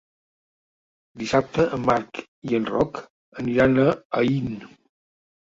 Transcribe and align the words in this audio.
Dissabte 1.23 1.67
en 1.77 1.85
Marc 1.91 2.21
i 2.53 2.57
en 2.61 2.67
Roc 2.71 3.03
aniran 3.45 3.79
a 3.85 3.87
Aín. 4.23 4.49